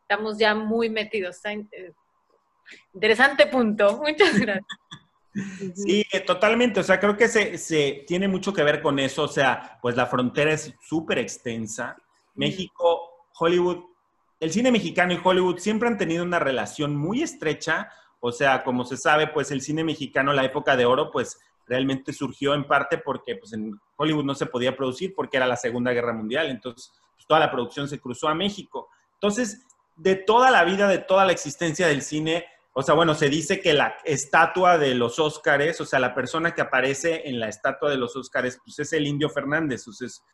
[0.00, 1.44] estamos ya muy metidos.
[1.44, 1.92] Eh,
[2.94, 4.00] interesante punto.
[4.06, 4.64] Muchas gracias.
[5.74, 6.78] Sí, totalmente.
[6.78, 9.24] O sea, creo que se, se, tiene mucho que ver con eso.
[9.24, 11.96] O sea, pues la frontera es súper extensa.
[12.34, 13.84] México, Hollywood,
[14.38, 17.90] el cine mexicano y Hollywood siempre han tenido una relación muy estrecha.
[18.20, 22.12] O sea, como se sabe, pues el cine mexicano, la época de oro, pues realmente
[22.12, 25.92] surgió en parte porque pues, en Hollywood no se podía producir porque era la Segunda
[25.92, 26.50] Guerra Mundial.
[26.50, 28.88] Entonces, pues, toda la producción se cruzó a México.
[29.14, 29.64] Entonces,
[29.96, 33.60] de toda la vida, de toda la existencia del cine, o sea, bueno, se dice
[33.60, 37.90] que la estatua de los Óscares, o sea, la persona que aparece en la estatua
[37.90, 40.24] de los Óscares, pues es el Indio Fernández, o es,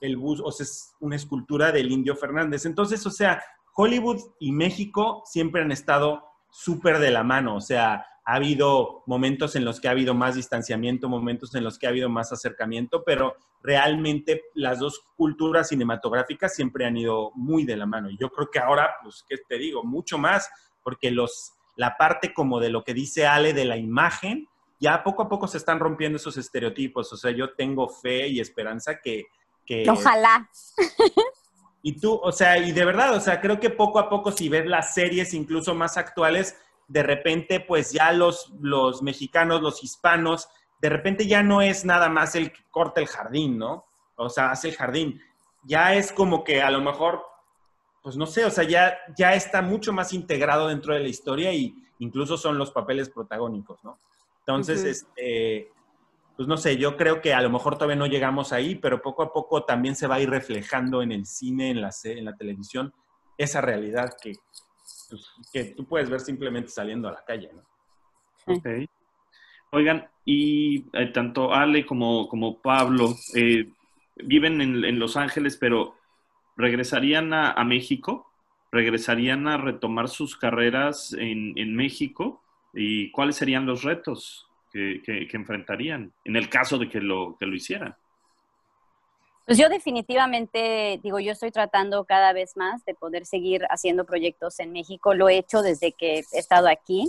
[0.00, 2.66] el bus, o sea, es una escultura del Indio Fernández.
[2.66, 3.42] Entonces, o sea,
[3.74, 9.56] Hollywood y México siempre han estado súper de la mano, o sea, ha habido momentos
[9.56, 13.02] en los que ha habido más distanciamiento, momentos en los que ha habido más acercamiento,
[13.02, 18.10] pero realmente las dos culturas cinematográficas siempre han ido muy de la mano.
[18.10, 19.82] Y yo creo que ahora, pues, ¿qué te digo?
[19.82, 20.50] Mucho más,
[20.82, 24.46] porque los, la parte como de lo que dice Ale de la imagen,
[24.78, 27.10] ya poco a poco se están rompiendo esos estereotipos.
[27.14, 29.24] O sea, yo tengo fe y esperanza que...
[29.64, 30.50] que Ojalá.
[31.80, 34.48] Y tú, o sea, y de verdad, o sea, creo que poco a poco si
[34.48, 36.56] ves las series incluso más actuales,
[36.88, 40.48] de repente, pues ya los, los mexicanos, los hispanos,
[40.80, 43.84] de repente ya no es nada más el que corta el jardín, ¿no?
[44.16, 45.20] O sea, hace el jardín.
[45.64, 47.22] Ya es como que a lo mejor,
[48.02, 51.52] pues no sé, o sea, ya, ya está mucho más integrado dentro de la historia
[51.52, 53.98] y incluso son los papeles protagónicos, ¿no?
[54.40, 55.70] Entonces, este,
[56.36, 59.22] pues no sé, yo creo que a lo mejor todavía no llegamos ahí, pero poco
[59.22, 62.34] a poco también se va a ir reflejando en el cine, en la, en la
[62.34, 62.94] televisión,
[63.36, 64.32] esa realidad que,
[65.52, 67.62] que tú puedes ver simplemente saliendo a la calle, ¿no?
[68.54, 68.66] Ok.
[69.70, 73.68] Oigan, y eh, tanto Ale como, como Pablo eh,
[74.16, 75.94] viven en, Los Ángeles, pero
[76.56, 78.30] ¿regresarían a, México?
[78.72, 82.42] ¿Regresarían a retomar sus carreras en, México?
[82.72, 87.46] ¿Y cuáles serían los retos que, que, enfrentarían en el caso de que lo, que
[87.46, 87.94] lo hicieran?
[89.48, 94.60] Pues yo definitivamente, digo, yo estoy tratando cada vez más de poder seguir haciendo proyectos
[94.60, 95.14] en México.
[95.14, 97.08] Lo he hecho desde que he estado aquí.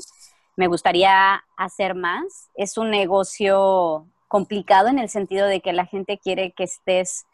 [0.56, 2.50] Me gustaría hacer más.
[2.56, 7.26] Es un negocio complicado en el sentido de que la gente quiere que estés,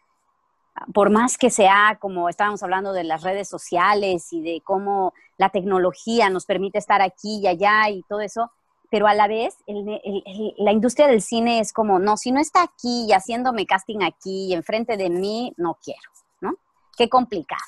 [0.92, 5.50] por más que sea como estábamos hablando de las redes sociales y de cómo la
[5.50, 8.50] tecnología nos permite estar aquí y allá y todo eso,
[8.96, 13.08] pero a la vez la industria del cine es como, no, si no está aquí
[13.10, 16.54] y haciéndome casting aquí y enfrente de mí, no quiero, ¿no?
[16.96, 17.60] Qué complicado.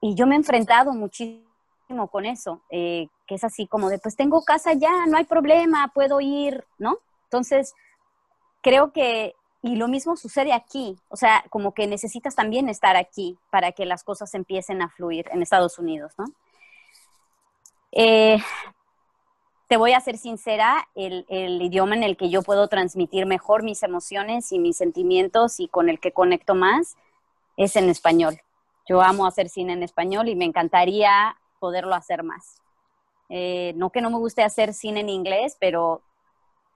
[0.00, 4.14] Y yo me he enfrentado muchísimo con eso, eh, que es así como de, pues
[4.14, 6.98] tengo casa ya, no hay problema, puedo ir, ¿no?
[7.24, 7.74] Entonces,
[8.62, 13.36] creo que, y lo mismo sucede aquí, o sea, como que necesitas también estar aquí
[13.50, 16.26] para que las cosas empiecen a fluir en Estados Unidos, ¿no?
[17.90, 18.38] Eh,
[19.68, 23.82] te voy a ser sincera, el, idioma en el que yo puedo transmitir mejor mis
[23.82, 26.96] emociones y mis sentimientos y con el que conecto más
[27.56, 28.40] es en español.
[28.88, 32.62] Yo amo hacer cine en español y me encantaría poderlo hacer más.
[33.28, 36.00] Eh, no que no me guste hacer cine en inglés, pero,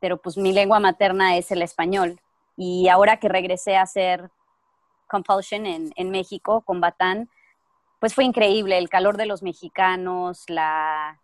[0.00, 2.18] pero pues mi lengua materna es el español.
[2.56, 4.30] Y ahora que regresé a hacer
[5.08, 7.30] Compulsion en, en México con Batán,
[8.00, 11.20] pues fue increíble el calor de los mexicanos, la,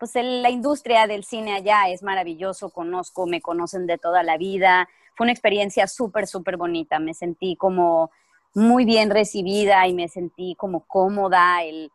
[0.00, 4.88] pues la industria del cine allá es maravilloso, conozco, me conocen de toda la vida.
[5.14, 6.98] Fue una experiencia súper, súper bonita.
[6.98, 8.10] Me sentí como
[8.54, 11.92] muy bien recibida y me sentí como cómoda, el,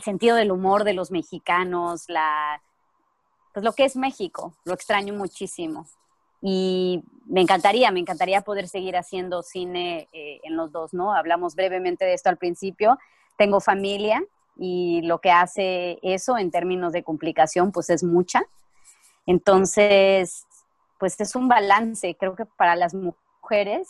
[0.00, 2.62] sentido del humor de los mexicanos, la,
[3.52, 5.86] pues lo que es México, lo extraño muchísimo.
[6.40, 11.12] Y me encantaría, me encantaría poder seguir haciendo cine eh, en los dos, ¿no?
[11.12, 12.96] Hablamos brevemente de esto al principio.
[13.36, 14.22] Tengo familia,
[14.56, 18.42] y lo que hace eso en términos de complicación pues es mucha.
[19.26, 20.46] Entonces,
[20.98, 23.88] pues es un balance, creo que para las mujeres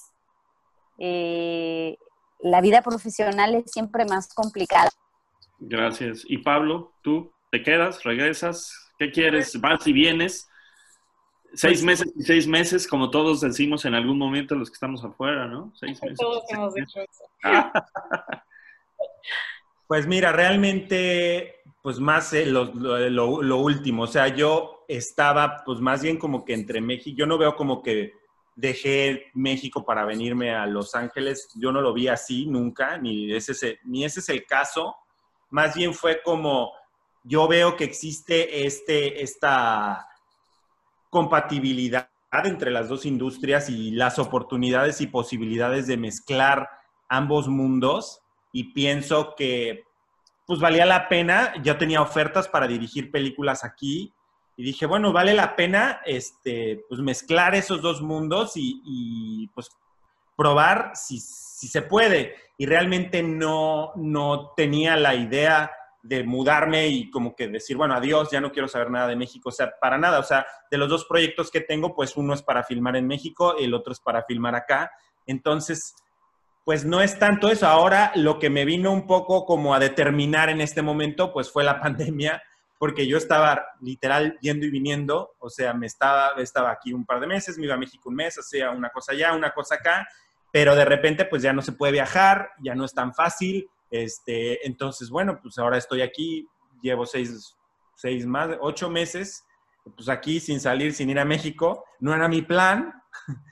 [0.99, 1.97] eh,
[2.41, 4.91] la vida profesional es siempre más complicada.
[5.59, 6.25] Gracias.
[6.27, 8.91] Y Pablo, ¿tú te quedas, regresas?
[8.99, 9.61] ¿Qué quieres?
[9.61, 10.49] ¿Vas y vienes?
[11.55, 15.05] Seis pues meses y seis meses, como todos decimos en algún momento los que estamos
[15.05, 15.73] afuera, ¿no?
[15.75, 16.19] Seis meses.
[16.19, 17.25] Todos hemos dicho eso.
[19.93, 26.17] Pues mira, realmente, pues más eh, lo, último, o sea, yo estaba pues más bien
[26.17, 28.15] como que entre México, yo no veo como que
[28.57, 33.81] dejé México para venirme a Los Ángeles, yo no lo vi así nunca, ni ese,
[33.85, 34.97] ni ese es el caso.
[35.51, 36.73] más bien fue como,
[37.23, 40.09] yo veo que existe este, esta
[41.11, 46.67] compatibilidad entre las dos industrias y las oportunidades y posibilidades de mezclar
[47.11, 48.22] ambos mundos
[48.53, 49.85] y pienso que
[50.47, 54.13] pues valía la pena, yo tenía ofertas para dirigir películas aquí
[54.57, 59.71] y dije, bueno, vale la pena este, pues mezclar esos dos mundos y, pues
[60.37, 62.35] probar si, si, se puede.
[62.59, 65.71] Y realmente no, no tenía la idea
[66.03, 69.51] de mudarme y como que decir, bueno, adiós, ya no quiero saber nada de México,
[69.51, 72.43] o sea, para nada, o sea, de los dos proyectos que tengo, pues uno es
[72.43, 74.91] para filmar en México, el otro es para filmar acá.
[75.27, 75.95] Entonces,
[76.65, 77.67] pues no es tanto eso.
[77.67, 81.65] Ahora lo que me vino un poco como a determinar en este momento, pues fue
[81.65, 82.43] la pandemia,
[82.79, 87.21] porque yo estaba literal yendo y viniendo, o sea, me estaba, estaba aquí un par
[87.21, 90.09] de meses, me iba a México un mes, hacía una cosa allá, una cosa acá,
[90.53, 94.67] pero de repente pues ya no se puede viajar, ya no es tan fácil, este,
[94.67, 96.49] entonces bueno, pues ahora estoy aquí,
[96.83, 97.57] llevo seis,
[97.95, 99.45] seis más, ocho meses,
[99.95, 102.93] pues aquí sin salir, sin ir a México, no era mi plan,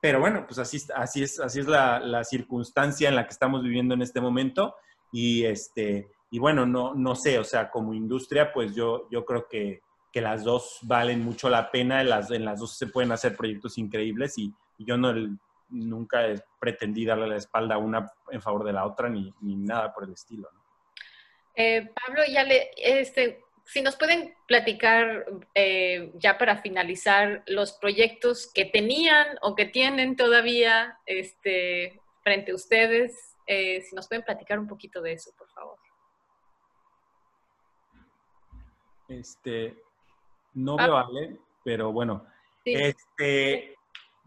[0.00, 3.94] pero bueno, pues así, así es, así es la, circunstancia en la que estamos viviendo
[3.94, 4.74] en este momento.
[5.12, 9.46] Y, este, y bueno, no, no sé, o sea, como industria, pues yo, yo creo
[9.48, 9.82] que,
[10.12, 13.36] que las dos valen mucho la pena, en las, en las dos se pueden hacer
[13.36, 15.12] proyectos increíbles y, yo no
[15.68, 16.20] nunca
[16.58, 20.04] pretendí darle la espalda a una en favor de la otra ni, ni nada por
[20.04, 20.48] el estilo.
[21.54, 28.50] Eh, Pablo, ya le, este, si nos pueden platicar eh, ya para finalizar los proyectos
[28.52, 34.58] que tenían o que tienen todavía este, frente a ustedes, eh, si nos pueden platicar
[34.58, 35.78] un poquito de eso, por favor.
[39.08, 39.76] Este,
[40.54, 42.26] no me vale, pero bueno.
[42.64, 43.76] Este,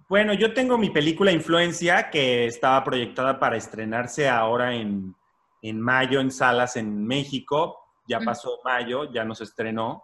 [0.07, 5.13] bueno, yo tengo mi película Influencia que estaba proyectada para estrenarse ahora en,
[5.61, 10.03] en mayo en salas en México ya pasó mayo, ya nos estrenó.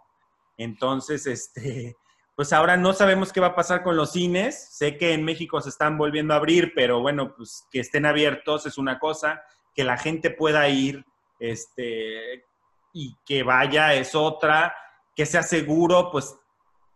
[0.58, 1.96] Entonces, este,
[2.36, 4.70] pues ahora no sabemos qué va a pasar con los cines.
[4.72, 8.66] Sé que en México se están volviendo a abrir, pero bueno, pues que estén abiertos
[8.66, 9.42] es una cosa,
[9.74, 11.06] que la gente pueda ir
[11.40, 12.46] este,
[12.94, 14.76] y que vaya es otra,
[15.16, 16.36] que sea seguro, pues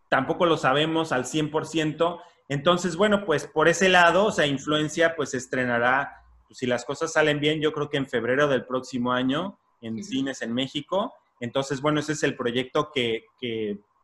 [0.08, 2.20] tampoco lo sabemos al 100%.
[2.48, 7.12] Entonces, bueno, pues por ese lado, o sea, Influencia pues estrenará, pues, si las cosas
[7.12, 11.14] salen bien, yo creo que en febrero del próximo año en cines en México.
[11.40, 13.26] Entonces, bueno, ese es el proyecto que,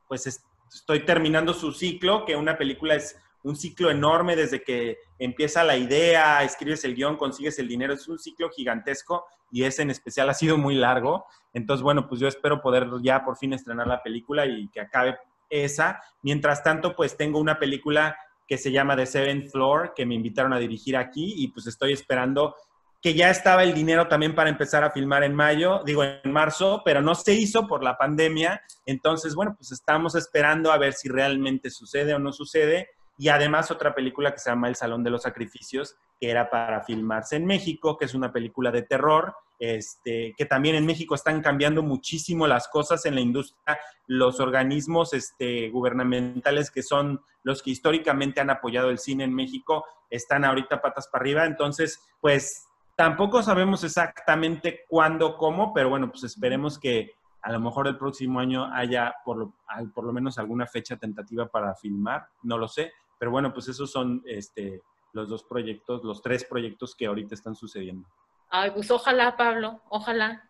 [0.08, 0.26] pues
[0.72, 5.76] estoy terminando su ciclo, que una película es un ciclo enorme desde que empieza la
[5.76, 10.28] idea, escribes el guion, consigues el dinero, es un ciclo gigantesco y ese en especial
[10.28, 11.24] ha sido muy largo.
[11.54, 15.16] Entonces, bueno, pues yo espero poder ya por fin estrenar la película y que acabe
[15.48, 16.00] esa.
[16.22, 18.16] Mientras tanto, pues tengo una película
[18.46, 21.92] que se llama The Seventh Floor, que me invitaron a dirigir aquí y pues estoy
[21.92, 22.54] esperando
[23.02, 26.82] que ya estaba el dinero también para empezar a filmar en mayo, digo en marzo,
[26.84, 28.62] pero no se hizo por la pandemia.
[28.84, 32.90] Entonces, bueno, pues estamos esperando a ver si realmente sucede o no sucede.
[33.16, 36.82] Y además otra película que se llama El Salón de los Sacrificios, que era para
[36.82, 41.42] filmarse en México, que es una película de terror, este, que también en México están
[41.42, 43.78] cambiando muchísimo las cosas en la industria.
[44.06, 49.84] Los organismos este, gubernamentales que son los que históricamente han apoyado el cine en México
[50.10, 51.44] están ahorita patas para arriba.
[51.44, 52.69] Entonces, pues
[53.00, 58.40] Tampoco sabemos exactamente cuándo, cómo, pero bueno, pues esperemos que a lo mejor el próximo
[58.40, 59.54] año haya por lo,
[59.94, 63.90] por lo menos alguna fecha tentativa para filmar, no lo sé, pero bueno, pues esos
[63.90, 64.82] son este,
[65.14, 68.06] los dos proyectos, los tres proyectos que ahorita están sucediendo.
[68.50, 70.46] Ay, pues ojalá, Pablo, ojalá.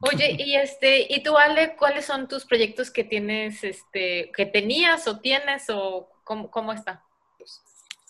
[0.00, 5.08] Oye, y este, y tú, Ale, ¿cuáles son tus proyectos que tienes, este, que tenías
[5.08, 7.02] o tienes o cómo, cómo está?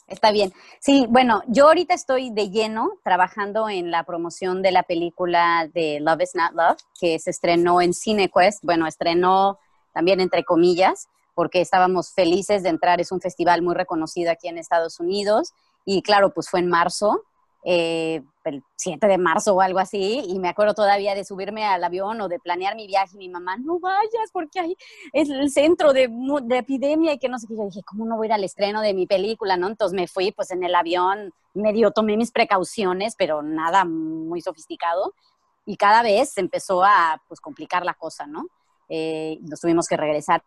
[0.06, 0.52] Está bien.
[0.80, 6.00] Sí, bueno, yo ahorita estoy de lleno trabajando en la promoción de la película de
[6.00, 8.62] Love is Not Love, que se estrenó en CineQuest.
[8.62, 9.58] Bueno, estrenó
[9.94, 13.00] también entre comillas, porque estábamos felices de entrar.
[13.00, 15.52] Es un festival muy reconocido aquí en Estados Unidos.
[15.84, 17.22] Y claro, pues fue en marzo
[17.64, 21.84] eh, el 7 de marzo o algo así, y me acuerdo todavía de subirme al
[21.84, 24.76] avión o de planear mi viaje, y mi mamá, no vayas porque ahí
[25.12, 26.08] es el centro de,
[26.42, 28.44] de, epidemia y que no sé qué, yo dije, ¿cómo no voy a ir al
[28.44, 29.56] estreno de mi película?
[29.56, 29.68] ¿no?
[29.68, 35.14] Entonces me fui pues en el avión, medio tomé mis precauciones, pero nada muy sofisticado,
[35.64, 38.46] y cada vez se empezó a pues complicar la cosa, ¿no?
[38.88, 40.42] Eh, nos tuvimos que regresar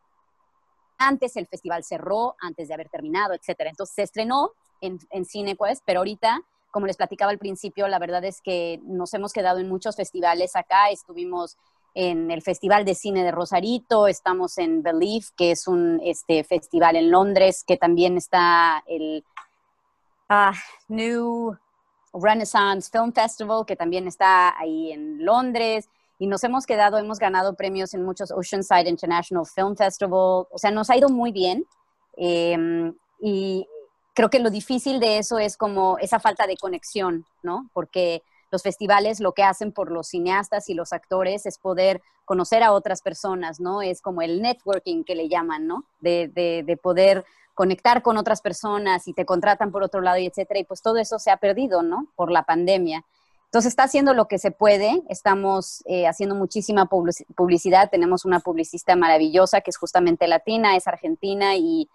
[0.97, 3.69] antes, el festival cerró, antes de haber terminado, etcétera.
[3.69, 6.41] Entonces se estrenó en, en CineQuest, pero ahorita
[6.75, 10.57] como les platicaba al principio, la verdad es que nos hemos quedado en muchos festivales
[10.57, 10.89] acá.
[10.89, 11.55] Estuvimos
[11.93, 16.97] en el Festival de Cine de Rosarito, estamos en Believe, que es un este, festival
[16.97, 19.23] en Londres, que también está el
[20.27, 20.51] ah,
[20.89, 21.55] New
[22.11, 25.87] Renaissance Film Festival, que también está ahí en Londres.
[26.19, 30.71] y nos hemos quedado, hemos ganado premios en muchos Oceanside International Film Festival, o sea,
[30.71, 31.65] nos ha ido muy bien.
[32.17, 33.65] Em, y
[34.15, 37.69] creo que lo difícil de eso es como esa falta de conexión, ¿no?
[37.73, 42.63] Porque los festivales lo que hacen por los cineastas y los actores es poder conocer
[42.63, 43.81] a otras personas, ¿no?
[43.81, 45.83] Es como el networking que le llaman, ¿no?
[45.99, 50.25] De, de, de poder conectar con otras personas y te contratan por otro lado y
[50.25, 50.61] etcétera.
[50.61, 52.07] Y pues todo eso se ha perdido, ¿no?
[52.15, 53.03] Por la pandemia.
[53.45, 58.95] Entonces está haciendo lo que se puede, estamos eh, haciendo muchísima publicidad, tenemos una publicista
[58.95, 61.89] maravillosa que es justamente latina, es argentina y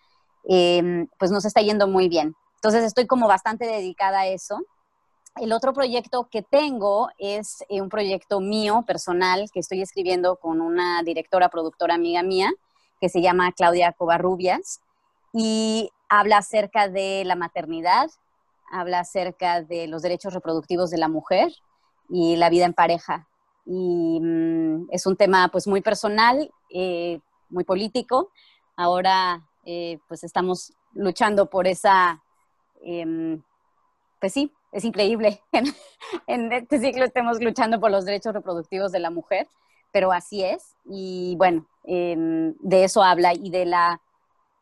[0.45, 2.35] em, pues nos está yendo muy bien.
[2.57, 4.61] Entonces estoy como bastante dedicada a eso.
[5.37, 10.61] El otro proyecto que tengo es eh, un proyecto mío, personal, que estoy escribiendo con
[10.61, 12.53] una directora, productora amiga mía,
[13.01, 14.81] que se llama Claudia Covarrubias,
[15.33, 18.11] y habla acerca de la maternidad,
[18.71, 21.51] habla acerca de los derechos reproductivos de la mujer
[22.09, 23.29] y la vida en pareja.
[23.65, 28.31] Y mm, es un tema pues muy personal, eh, muy político.
[28.77, 32.23] Ahora eh, pues estamos luchando por esa,
[32.83, 33.43] em,
[34.21, 35.43] pues sí, es increíble.
[36.27, 39.49] En, este ciclo estemos luchando por los derechos reproductivos de la mujer,
[39.93, 40.77] pero así es.
[40.85, 44.01] Y bueno, em, de eso habla y de la,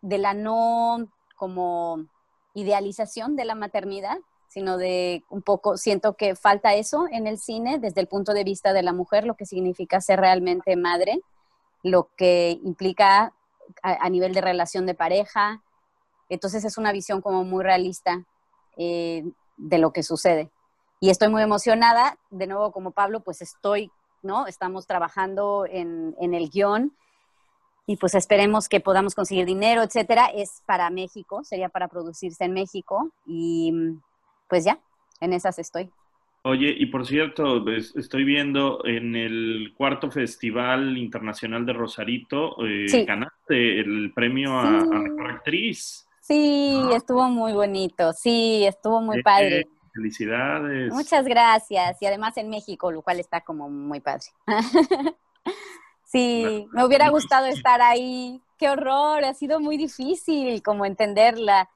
[0.03, 2.07] de la no como
[2.55, 4.19] idealización de la maternidad,
[4.49, 8.45] sino de un poco, siento que falta eso en el cine desde el punto de
[8.45, 11.21] vista de la mujer, lo que significa ser realmente madre,
[11.83, 13.33] lo que implica
[13.83, 15.63] a, nivel de relación de pareja.
[16.29, 18.25] Entonces es una visión como muy realista
[18.77, 19.25] eh,
[19.57, 20.51] de lo que sucede.
[21.01, 23.91] Y estoy muy emocionada, de nuevo como Pablo, pues estoy,
[24.23, 24.47] ¿no?
[24.47, 26.97] Estamos trabajando en, en el guion
[27.87, 30.27] y pues esperemos que podamos conseguir dinero, etcétera.
[30.27, 33.73] Es para México, sería para producirse en México y
[34.49, 34.81] pues ya,
[35.21, 35.91] en esas estoy.
[36.49, 43.81] Oye, y por cierto, estoy viendo en el cuarto Festival Internacional de Rosarito, eh, ganaste
[43.81, 46.09] el premio a, Mejor Actriz.
[46.23, 46.97] Sí, ah.
[46.97, 49.69] estuvo muy bonito, sí, estuvo muy padre.
[49.93, 50.91] Felicidades.
[50.91, 54.25] Muchas gracias, y además en México, lo cual está como muy padre.
[56.11, 58.41] Sí, me hubiera gustado estar ahí.
[58.57, 61.69] Qué horror, ha sido muy difícil como entenderla,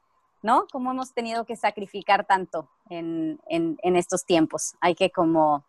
[0.43, 0.67] ¿no?
[0.71, 4.75] Cómo hemos tenido que sacrificar tanto en, en, estos tiempos.
[4.81, 5.65] Hay que como,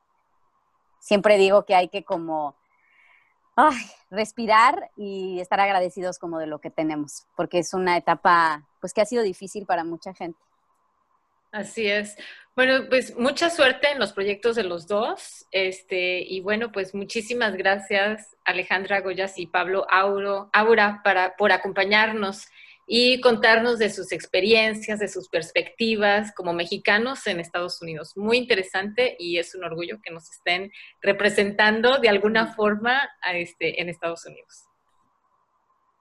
[0.98, 2.56] siempre digo que hay que como
[3.56, 3.76] ay,
[4.10, 9.00] respirar y estar agradecidos como de lo que tenemos, porque es una etapa pues que
[9.00, 10.38] ha sido difícil para mucha gente.
[11.52, 12.16] Así es.
[12.56, 15.46] Bueno, pues mucha suerte en los proyectos de los dos.
[15.52, 22.48] Este, y bueno, pues muchísimas gracias Alejandra Goyas y Pablo Auro, Aura para, por acompañarnos
[22.86, 28.16] y contarnos de sus experiencias, de sus perspectivas como mexicanos en Estados Unidos.
[28.16, 30.70] Muy interesante y es un orgullo que nos estén
[31.00, 33.00] representando de alguna forma
[33.32, 34.64] este, en Estados Unidos.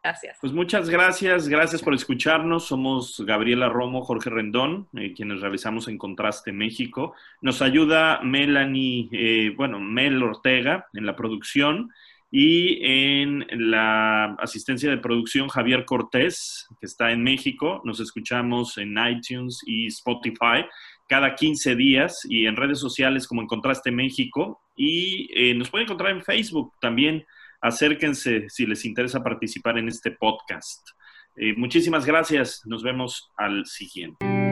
[0.04, 0.38] Gracias.
[0.42, 2.66] Pues muchas gracias, gracias por escucharnos.
[2.68, 7.16] Somos Gabriela Romo, Jorge Rendón, eh, quienes realizamos en Contraste México.
[7.40, 11.90] Nos ayuda Melanie, eh, bueno, Mel Ortega en la producción
[12.36, 17.80] y en la asistencia de producción Javier Cortés, que está en México.
[17.86, 20.66] Nos escuchamos en iTunes y Spotify
[21.08, 24.64] cada 15 días y en redes sociales como en Contraste México.
[24.76, 27.24] Y eh, nos pueden encontrar en Facebook también
[27.62, 30.90] acérquense si les interesa participar en este podcast.
[31.36, 32.64] Eh, muchísimas gracias.
[32.66, 34.43] Nos vemos al siguiente.